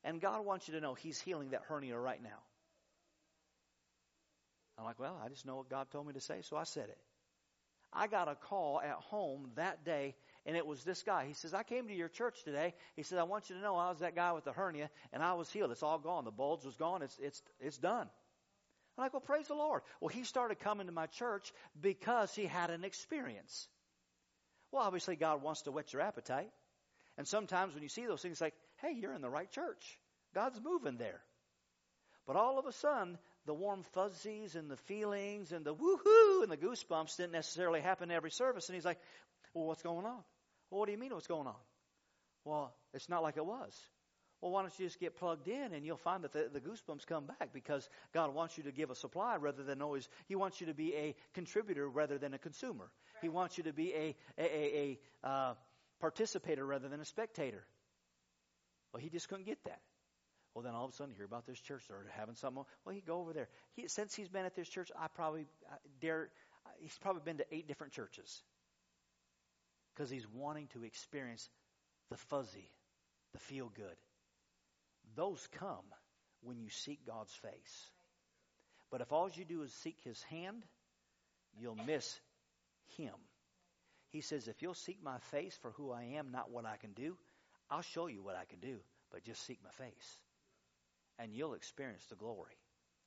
[0.04, 2.42] and God wants you to know He's healing that hernia right now.
[4.76, 6.88] I'm like, Well, I just know what God told me to say, so I said
[6.88, 6.98] it.
[7.92, 10.14] I got a call at home that day,
[10.46, 11.26] and it was this guy.
[11.26, 12.74] He says, I came to your church today.
[12.94, 15.22] He says, I want you to know I was that guy with the hernia, and
[15.22, 15.72] I was healed.
[15.72, 16.24] It's all gone.
[16.24, 17.02] The bulge was gone.
[17.02, 18.08] It's, it's, it's done.
[18.96, 19.82] I'm like, well, praise the Lord.
[20.00, 23.68] Well, he started coming to my church because he had an experience.
[24.72, 26.50] Well, obviously, God wants to whet your appetite.
[27.18, 29.98] And sometimes when you see those things, like, hey, you're in the right church.
[30.34, 31.20] God's moving there.
[32.26, 36.50] But all of a sudden, the warm fuzzies and the feelings and the woohoo and
[36.50, 38.68] the goosebumps didn't necessarily happen every service.
[38.68, 38.98] And he's like,
[39.54, 40.22] well, what's going on?
[40.70, 41.56] Well, what do you mean what's going on?
[42.44, 43.76] Well, it's not like it was.
[44.40, 47.06] Well, why don't you just get plugged in and you'll find that the, the, goosebumps
[47.06, 50.60] come back because God wants you to give a supply rather than always, He wants
[50.60, 52.84] you to be a contributor rather than a consumer.
[52.84, 53.22] Right.
[53.22, 55.54] He wants you to be a, a, a, a uh,
[56.00, 57.62] participator rather than a spectator.
[58.92, 59.80] Well, He just couldn't get that.
[60.54, 61.82] Well, then all of a sudden, you hear about this church.
[61.88, 62.64] They're having something.
[62.84, 63.48] Well, he go over there.
[63.76, 66.30] He, since he's been at this church, I probably I dare.
[66.80, 68.42] He's probably been to eight different churches
[69.94, 71.48] because he's wanting to experience
[72.10, 72.68] the fuzzy,
[73.32, 73.96] the feel good.
[75.16, 75.84] Those come
[76.42, 77.90] when you seek God's face.
[78.90, 80.64] But if all you do is seek His hand,
[81.58, 82.18] you'll miss
[82.96, 83.14] Him.
[84.10, 86.92] He says, if you'll seek my face for who I am, not what I can
[86.92, 87.16] do,
[87.70, 88.78] I'll show you what I can do,
[89.12, 90.18] but just seek my face
[91.20, 92.56] and you'll experience the glory.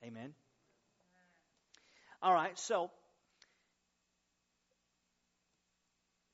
[0.03, 0.33] Amen.
[2.21, 2.91] All right, so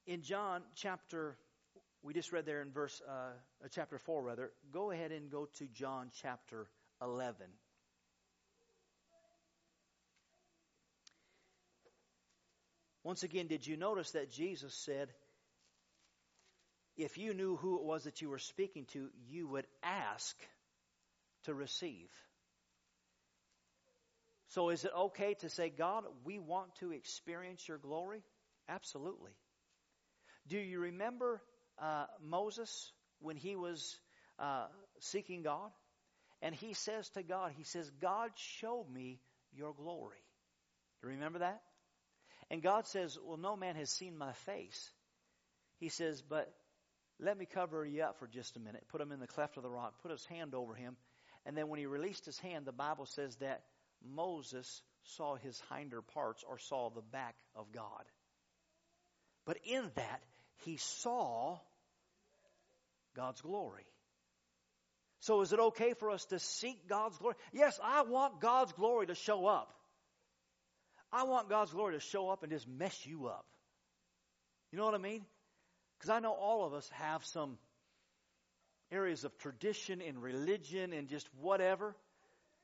[0.05, 1.37] in John chapter,
[2.03, 4.51] we just read there in verse uh, uh chapter four, rather.
[4.71, 6.67] Go ahead and go to John chapter
[7.01, 7.47] eleven.
[13.03, 15.09] Once again, did you notice that Jesus said,
[16.97, 20.35] if you knew who it was that you were speaking to, you would ask
[21.45, 22.09] to receive.
[24.49, 28.21] So, is it okay to say, God, we want to experience your glory?
[28.67, 29.31] Absolutely.
[30.47, 31.41] Do you remember
[31.81, 33.97] uh, Moses when he was
[34.37, 34.67] uh,
[34.99, 35.71] seeking God?
[36.41, 39.19] And he says to God, He says, God, show me
[39.53, 40.23] your glory.
[41.01, 41.61] Do you remember that?
[42.49, 44.91] And God says, Well, no man has seen my face.
[45.79, 46.53] He says, But
[47.19, 48.85] let me cover you up for just a minute.
[48.89, 50.01] Put him in the cleft of the rock.
[50.01, 50.95] Put his hand over him.
[51.45, 53.63] And then when he released his hand, the Bible says that
[54.03, 58.03] Moses saw his hinder parts or saw the back of God.
[59.45, 60.21] But in that,
[60.63, 61.59] he saw
[63.19, 63.83] God's glory.
[65.19, 67.35] So is it okay for us to seek God's glory?
[67.51, 69.73] Yes, I want God's glory to show up.
[71.11, 73.45] I want God's glory to show up and just mess you up.
[74.71, 75.25] You know what I mean?
[75.97, 77.57] Because I know all of us have some
[78.89, 81.97] areas of tradition and religion and just whatever.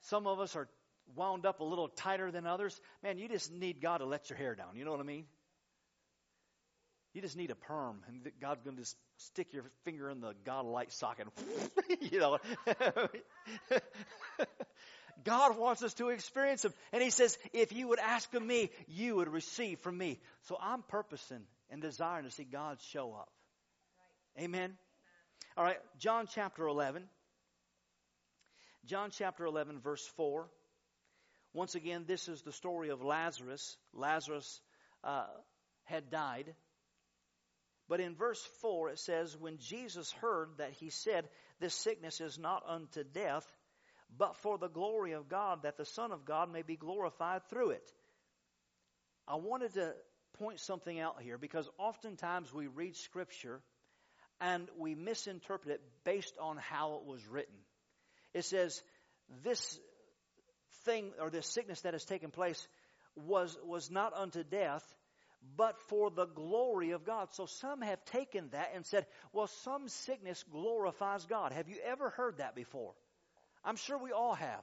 [0.04, 0.70] Some of us are
[1.18, 2.80] wound up a little tighter than others.
[3.04, 4.78] Man, you just need God to let your hair down.
[4.78, 5.26] You know what I mean?
[7.16, 10.34] You just need a perm, and God's going to just stick your finger in the
[10.44, 11.28] God light socket.
[12.02, 12.40] you know.
[15.24, 16.74] God wants us to experience Him.
[16.92, 20.20] And He says, if you would ask of me, you would receive from me.
[20.50, 23.30] So I'm purposing and desiring to see God show up.
[24.36, 24.44] Right.
[24.44, 24.74] Amen.
[25.56, 27.02] All right, John chapter 11.
[28.88, 30.50] John chapter 11, verse 4.
[31.54, 33.78] Once again, this is the story of Lazarus.
[33.94, 34.60] Lazarus
[35.06, 35.28] uh,
[35.86, 36.54] had died.
[37.88, 41.28] But in verse 4, it says, When Jesus heard that, he said,
[41.60, 43.46] This sickness is not unto death,
[44.18, 47.72] but for the glory of God, that the Son of God may be glorified through
[47.72, 47.92] it.
[49.28, 49.94] I wanted to
[50.40, 53.62] point something out here because oftentimes we read Scripture
[54.42, 57.56] and we misinterpret it based on how it was written.
[58.34, 58.82] It says,
[59.44, 59.80] this
[60.84, 62.68] thing or this sickness that has taken place
[63.16, 64.84] was, was not unto death,
[65.58, 67.30] but for the glory of God.
[67.34, 71.52] So some have taken that and said, well, some sickness glorifies God.
[71.52, 72.94] Have you ever heard that before?
[73.64, 74.62] I'm sure we all have.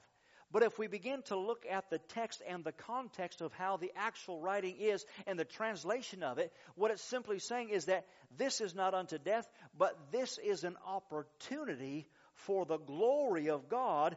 [0.51, 3.91] But if we begin to look at the text and the context of how the
[3.95, 8.05] actual writing is and the translation of it, what it's simply saying is that
[8.37, 14.15] this is not unto death, but this is an opportunity for the glory of God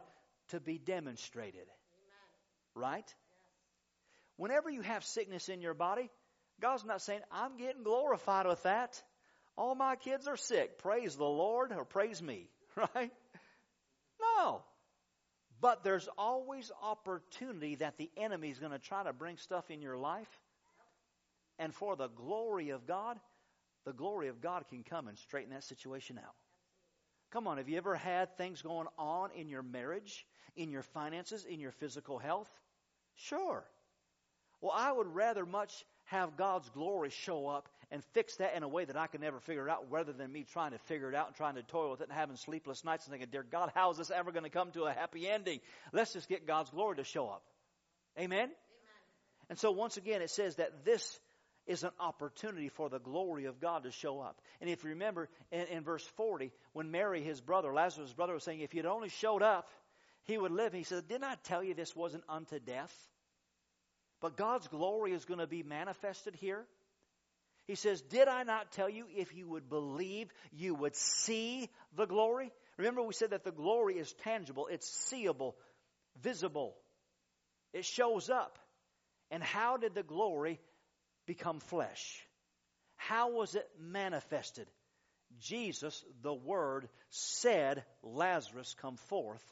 [0.49, 1.65] to be demonstrated.
[2.75, 2.75] Amen.
[2.75, 2.97] Right?
[3.07, 3.15] Yes.
[4.35, 6.07] Whenever you have sickness in your body,
[6.61, 9.01] God's not saying, I'm getting glorified with that.
[9.57, 10.77] All my kids are sick.
[10.79, 12.47] Praise the Lord or praise me.
[12.93, 13.11] Right?
[14.21, 14.61] No.
[15.59, 19.81] But there's always opportunity that the enemy is going to try to bring stuff in
[19.81, 20.29] your life.
[21.57, 23.17] And for the glory of God,
[23.83, 26.35] the glory of God can come and straighten that situation out.
[27.31, 31.45] Come on, have you ever had things going on in your marriage, in your finances,
[31.45, 32.49] in your physical health?
[33.15, 33.65] Sure.
[34.61, 38.67] Well, I would rather much have God's glory show up and fix that in a
[38.67, 41.27] way that I can never figure out rather than me trying to figure it out
[41.27, 43.91] and trying to toil with it and having sleepless nights and thinking, dear God, how
[43.91, 45.59] is this ever going to come to a happy ending?
[45.93, 47.43] Let's just get God's glory to show up.
[48.19, 48.49] Amen?
[49.49, 51.19] And so once again, it says that this
[51.65, 54.39] is an opportunity for the glory of God to show up.
[54.61, 58.43] And if you remember in, in verse 40, when Mary, his brother, Lazarus' brother, was
[58.43, 59.67] saying, if you'd only showed up,
[60.27, 60.73] he would live.
[60.73, 62.93] He said, Didn't I tell you this wasn't unto death?
[64.21, 66.65] But God's glory is going to be manifested here.
[67.67, 72.05] He says, Did I not tell you if you would believe, you would see the
[72.05, 72.51] glory?
[72.77, 75.55] Remember, we said that the glory is tangible, it's seeable,
[76.21, 76.75] visible,
[77.73, 78.57] it shows up.
[79.29, 80.59] And how did the glory
[81.25, 82.23] become flesh?
[82.95, 84.67] How was it manifested?
[85.39, 89.43] Jesus, the Word, said, Lazarus, come forth.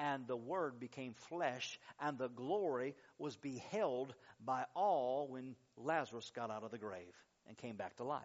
[0.00, 6.50] And the Word became flesh, and the glory was beheld by all when Lazarus got
[6.50, 7.14] out of the grave
[7.46, 8.24] and came back to life.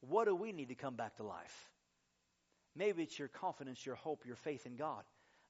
[0.00, 1.70] What do we need to come back to life?
[2.74, 5.04] Maybe it's your confidence, your hope, your faith in God.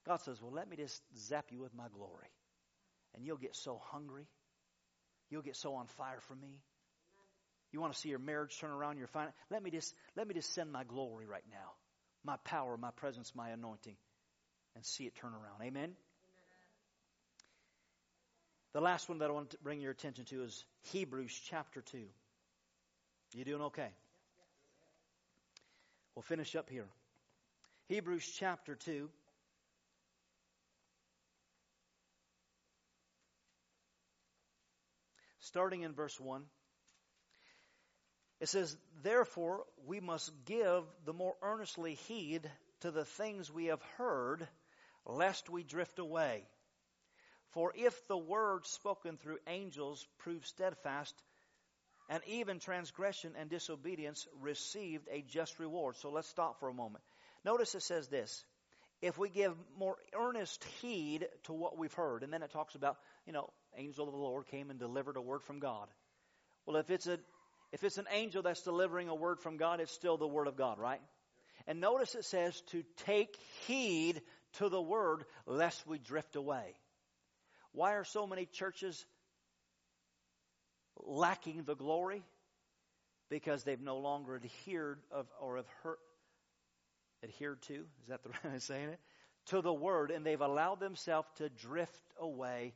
[0.07, 2.29] God says, Well, let me just zap you with my glory.
[3.15, 4.27] And you'll get so hungry.
[5.31, 6.61] You'll get so on fire for me.
[7.73, 9.35] You want to see your marriage turn around, your finance.
[9.51, 11.73] Let me just let me just send my glory right now.
[12.25, 13.97] My power, my presence, my anointing.
[14.81, 15.61] And see it turn around.
[15.61, 15.83] Amen?
[15.83, 15.95] Amen.
[18.73, 21.99] The last one that I want to bring your attention to is Hebrews chapter 2.
[23.35, 23.91] You doing okay?
[26.15, 26.87] We'll finish up here.
[27.89, 29.11] Hebrews chapter 2.
[35.41, 36.43] Starting in verse 1.
[38.41, 42.51] It says, Therefore, we must give the more earnestly heed
[42.81, 44.49] to the things we have heard,
[45.07, 46.45] lest we drift away.
[47.51, 51.15] For if the word spoken through angels proved steadfast,
[52.09, 55.97] and even transgression and disobedience received a just reward.
[55.97, 57.05] So let's stop for a moment.
[57.45, 58.45] Notice it says this
[59.01, 62.97] if we give more earnest heed to what we've heard, and then it talks about,
[63.27, 65.87] you know, angel of the Lord came and delivered a word from God.
[66.67, 67.19] Well, if it's a
[67.73, 70.57] if it's an angel that's delivering a word from God, it's still the word of
[70.57, 71.01] God, right?
[71.67, 73.37] And notice it says to take
[73.67, 74.21] heed
[74.55, 76.75] to the word lest we drift away.
[77.73, 79.05] Why are so many churches
[80.99, 82.23] lacking the glory?
[83.29, 85.99] Because they've no longer adhered of, or have heard,
[87.23, 89.01] adhered to, is that the right way of saying it?
[89.47, 92.75] To the word, and they've allowed themselves to drift away.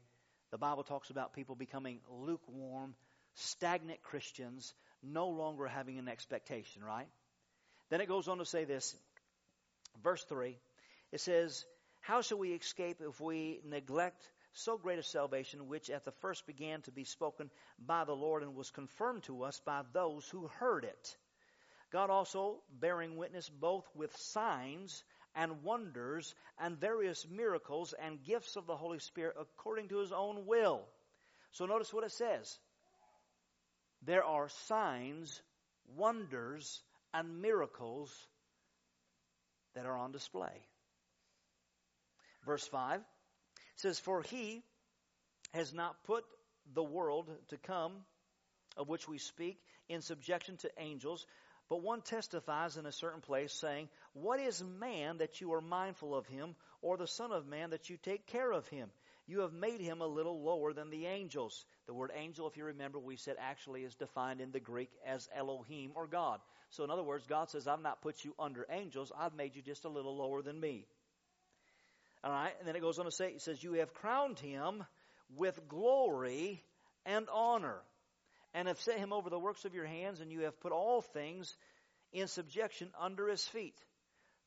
[0.50, 2.94] The Bible talks about people becoming lukewarm,
[3.34, 4.72] stagnant Christians,
[5.02, 7.08] no longer having an expectation, right?
[7.90, 8.96] Then it goes on to say this,
[10.02, 10.56] verse 3.
[11.14, 11.64] It says,
[12.00, 16.44] How shall we escape if we neglect so great a salvation, which at the first
[16.44, 20.48] began to be spoken by the Lord and was confirmed to us by those who
[20.58, 21.16] heard it?
[21.92, 25.04] God also bearing witness both with signs
[25.36, 30.46] and wonders and various miracles and gifts of the Holy Spirit according to his own
[30.46, 30.84] will.
[31.52, 32.58] So notice what it says.
[34.02, 35.40] There are signs,
[35.94, 38.12] wonders, and miracles
[39.76, 40.66] that are on display.
[42.44, 43.00] Verse 5
[43.76, 44.62] says, For he
[45.52, 46.24] has not put
[46.74, 47.92] the world to come,
[48.76, 51.26] of which we speak, in subjection to angels,
[51.68, 56.14] but one testifies in a certain place, saying, What is man that you are mindful
[56.14, 58.90] of him, or the Son of Man that you take care of him?
[59.26, 61.64] You have made him a little lower than the angels.
[61.86, 65.28] The word angel, if you remember, we said actually is defined in the Greek as
[65.34, 66.40] Elohim or God.
[66.70, 69.62] So, in other words, God says, I've not put you under angels, I've made you
[69.62, 70.86] just a little lower than me.
[72.24, 74.82] All right, and then it goes on to say, it says, You have crowned him
[75.36, 76.62] with glory
[77.04, 77.82] and honor
[78.54, 81.02] and have set him over the works of your hands, and you have put all
[81.02, 81.54] things
[82.12, 83.76] in subjection under his feet.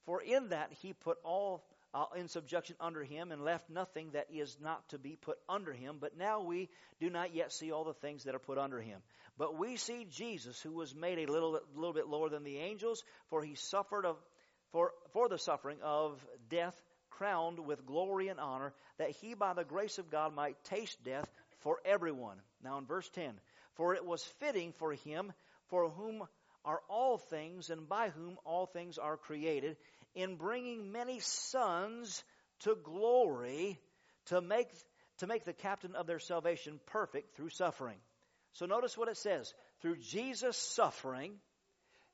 [0.06, 4.28] For in that he put all uh, in subjection under him, and left nothing that
[4.34, 5.98] is not to be put under him.
[6.00, 6.70] But now we
[7.00, 9.02] do not yet see all the things that are put under him.
[9.38, 13.04] But we see Jesus, who was made a little, little bit lower than the angels,
[13.30, 14.18] for he suffered of,
[14.72, 16.20] for, for the suffering of
[16.50, 16.76] death,
[17.18, 21.30] crowned with glory and honor, that he by the grace of God might taste death
[21.60, 22.38] for everyone.
[22.64, 23.32] Now in verse 10,
[23.76, 25.34] for it was fitting for him,
[25.70, 26.24] for whom
[26.64, 29.78] are all things, and by whom all things are created,
[30.16, 32.24] in bringing many sons
[32.62, 33.80] to glory,
[34.26, 34.68] to make,
[35.20, 37.98] to make the captain of their salvation perfect through suffering.
[38.54, 39.54] So notice what it says.
[39.82, 41.34] Through Jesus' suffering,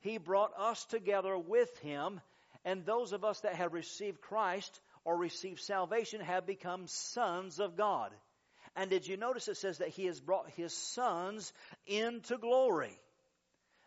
[0.02, 2.20] he brought us together with him,
[2.66, 7.76] and those of us that have received Christ or received salvation have become sons of
[7.76, 8.12] God.
[8.76, 11.54] And did you notice it says that he has brought his sons
[11.86, 12.98] into glory?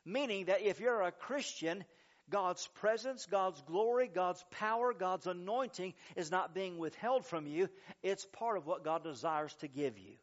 [0.04, 1.84] Meaning that if you're a Christian,
[2.30, 7.68] God's presence, God's glory, God's power, God's anointing is not being withheld from you.
[8.02, 10.14] It's part of what God desires to give you.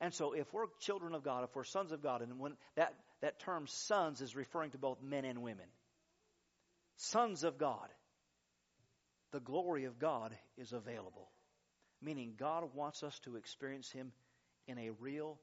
[0.00, 2.94] And so, if we're children of God, if we're sons of God, and when that,
[3.20, 5.66] that term sons is referring to both men and women,
[6.96, 7.88] sons of God,
[9.32, 11.30] the glory of God is available.
[12.02, 14.12] Meaning, God wants us to experience Him
[14.66, 15.38] in a real,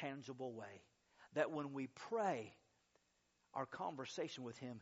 [0.00, 0.82] tangible way.
[1.34, 2.54] That when we pray,
[3.54, 4.80] our conversation with Him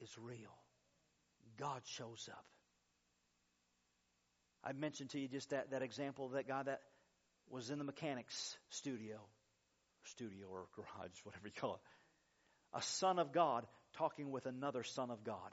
[0.00, 0.54] is real.
[1.58, 2.44] God shows up.
[4.62, 6.80] I mentioned to you just that, that example of that guy that
[7.48, 9.20] was in the mechanics studio,
[10.04, 11.80] studio or garage, whatever you call it.
[12.78, 13.64] A son of God
[13.96, 15.50] talking with another son of God.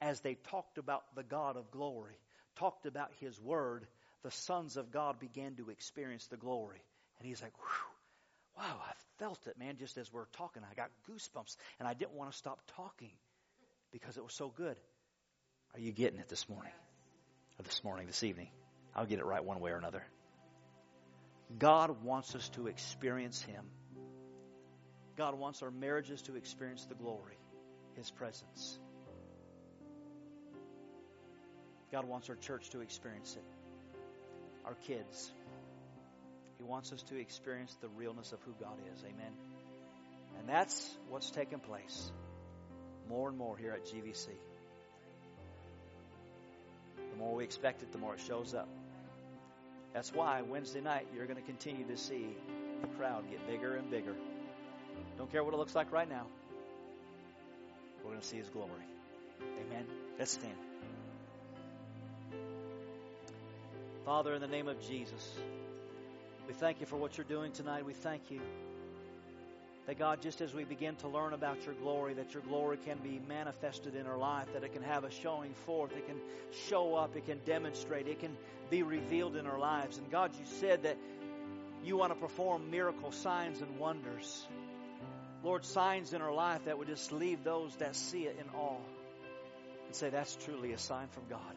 [0.00, 2.18] As they talked about the God of glory,
[2.56, 3.86] talked about his word,
[4.22, 6.82] the sons of God began to experience the glory.
[7.18, 7.52] And he's like,
[8.56, 10.62] wow, I felt it, man, just as we're talking.
[10.70, 13.12] I got goosebumps, and I didn't want to stop talking
[13.92, 14.76] because it was so good.
[15.74, 16.72] Are you getting it this morning?
[17.58, 18.48] Or this morning, this evening?
[18.94, 20.02] I'll get it right one way or another.
[21.58, 23.64] God wants us to experience Him.
[25.16, 27.38] God wants our marriages to experience the glory,
[27.94, 28.78] His presence.
[31.92, 33.44] God wants our church to experience it,
[34.64, 35.32] our kids.
[36.58, 39.02] He wants us to experience the realness of who God is.
[39.04, 39.32] Amen.
[40.38, 42.10] And that's what's taking place
[43.08, 44.28] more and more here at GVC.
[47.12, 48.68] The more we expect it, the more it shows up.
[49.94, 52.26] That's why Wednesday night you're going to continue to see
[52.82, 54.14] the crowd get bigger and bigger.
[55.16, 56.26] Don't care what it looks like right now.
[58.04, 58.70] We're going to see His glory.
[59.40, 59.86] Amen.
[60.18, 60.56] Let's stand.
[64.06, 65.34] Father, in the name of Jesus,
[66.46, 67.84] we thank you for what you're doing tonight.
[67.84, 68.40] We thank you
[69.88, 72.98] that God, just as we begin to learn about your glory, that your glory can
[72.98, 76.20] be manifested in our life, that it can have a showing forth, it can
[76.68, 78.36] show up, it can demonstrate, it can
[78.70, 79.98] be revealed in our lives.
[79.98, 80.96] And God, you said that
[81.82, 84.46] you want to perform miracle signs and wonders.
[85.42, 88.78] Lord, signs in our life that would just leave those that see it in awe
[89.86, 91.56] and say, that's truly a sign from God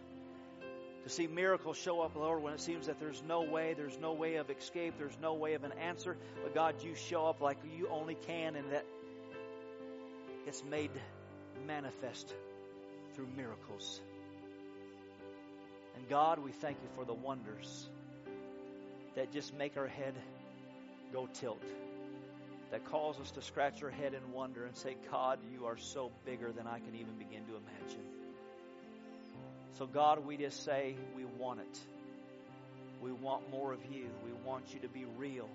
[1.04, 4.14] to see miracles show up, Lord, when it seems that there's no way, there's no
[4.14, 6.18] way of escape, there's no way of an answer.
[6.44, 8.86] But God, you show up like you only can, and that
[10.46, 10.92] it's made
[11.66, 12.34] manifest
[13.14, 14.02] through miracles.
[15.96, 17.90] And God, we thank you for the wonders
[19.16, 20.16] that just make our head
[21.12, 21.64] go tilt,
[22.72, 26.12] that cause us to scratch our head in wonder and say, God, you are so
[26.26, 28.06] bigger than I can even begin to imagine.
[29.78, 31.80] So, God, we just say we want it.
[33.02, 34.08] We want more of you.
[34.26, 35.48] We want you to be real.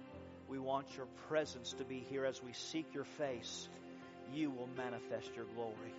[0.49, 3.69] We want your presence to be here as we seek your face.
[4.33, 5.93] You will manifest your glory.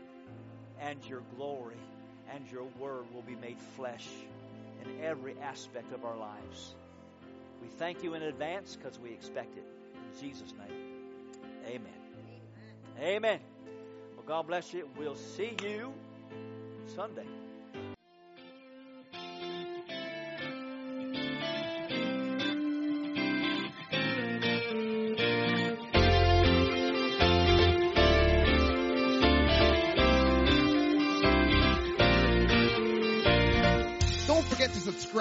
[0.81, 1.77] And your glory
[2.33, 4.07] and your word will be made flesh
[4.83, 6.75] in every aspect of our lives.
[7.61, 9.65] We thank you in advance because we expect it.
[9.93, 10.77] In Jesus' name,
[11.65, 11.81] amen.
[12.99, 13.15] Amen.
[13.15, 13.39] amen.
[14.15, 14.87] Well, God bless you.
[14.97, 15.93] We'll see you
[16.95, 17.25] Sunday.